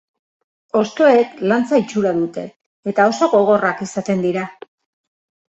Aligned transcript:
Hostoek 0.79 1.35
lantza-itxura 1.51 2.13
dute, 2.21 2.45
eta 2.93 3.07
oso 3.13 3.29
gogorrak 3.37 3.87
izaten 3.89 4.29
dira. 4.29 4.51